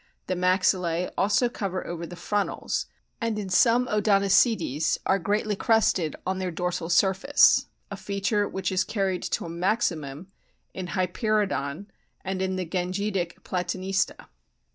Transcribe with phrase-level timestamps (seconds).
[0.25, 2.87] The maxillae also cover over the frontals,
[3.21, 8.83] and in some Odontocetes are greatly crested on their dorsal surface, a feature which is
[8.83, 10.31] carried to a maximum
[10.73, 11.85] in Hyperoodon
[12.25, 14.25] and in the Gangetic Platanista.